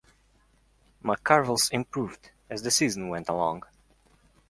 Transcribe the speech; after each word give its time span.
McCarville's 1.03 1.69
improved 1.69 2.31
as 2.49 2.63
the 2.63 2.71
season 2.71 3.09
went 3.09 3.29
along. 3.29 3.61